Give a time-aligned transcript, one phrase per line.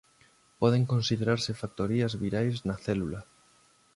[0.61, 3.19] Poden considerarse factorías virais na célula.